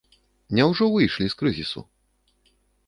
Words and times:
Няўжо 0.59 0.85
выйшлі 0.95 1.25
з 1.35 1.39
крызісу? 1.43 1.81